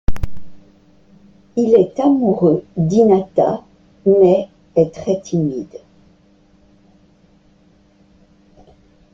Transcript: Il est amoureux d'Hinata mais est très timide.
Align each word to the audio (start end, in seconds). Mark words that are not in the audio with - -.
Il 1.57 1.75
est 1.75 1.99
amoureux 1.99 2.63
d'Hinata 2.75 3.61
mais 4.07 4.49
est 4.75 4.91
très 4.95 5.21
timide. 5.21 5.79